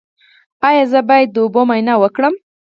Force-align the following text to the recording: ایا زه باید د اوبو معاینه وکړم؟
ایا 0.67 0.83
زه 0.91 0.99
باید 1.09 1.29
د 1.31 1.37
اوبو 1.43 1.61
معاینه 1.67 1.93
وکړم؟ 1.99 2.33